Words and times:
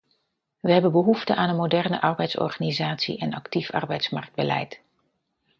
We 0.59 0.71
hebben 0.71 0.91
behoefte 0.91 1.35
aan 1.35 1.49
een 1.49 1.55
moderne 1.55 2.01
arbeidsorganisatie 2.01 3.17
en 3.17 3.33
actief 3.33 3.71
arbeidsmarktbeleid. 3.71 4.81